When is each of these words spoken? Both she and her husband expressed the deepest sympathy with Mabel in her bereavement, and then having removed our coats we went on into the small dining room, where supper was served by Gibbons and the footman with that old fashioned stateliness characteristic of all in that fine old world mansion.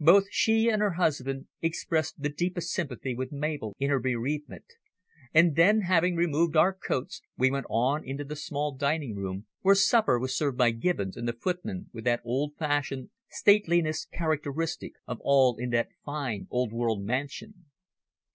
Both 0.00 0.24
she 0.30 0.68
and 0.68 0.82
her 0.82 0.96
husband 1.00 1.46
expressed 1.62 2.20
the 2.20 2.28
deepest 2.28 2.74
sympathy 2.74 3.14
with 3.14 3.32
Mabel 3.32 3.74
in 3.78 3.88
her 3.88 3.98
bereavement, 3.98 4.66
and 5.32 5.56
then 5.56 5.80
having 5.80 6.14
removed 6.14 6.56
our 6.58 6.74
coats 6.74 7.22
we 7.38 7.50
went 7.50 7.64
on 7.70 8.04
into 8.06 8.22
the 8.22 8.36
small 8.36 8.72
dining 8.74 9.14
room, 9.16 9.46
where 9.62 9.74
supper 9.74 10.18
was 10.18 10.36
served 10.36 10.58
by 10.58 10.72
Gibbons 10.72 11.16
and 11.16 11.26
the 11.26 11.32
footman 11.32 11.88
with 11.90 12.04
that 12.04 12.20
old 12.22 12.54
fashioned 12.58 13.08
stateliness 13.30 14.04
characteristic 14.04 14.92
of 15.06 15.20
all 15.22 15.56
in 15.56 15.70
that 15.70 15.88
fine 16.04 16.48
old 16.50 16.74
world 16.74 17.02
mansion. 17.02 17.64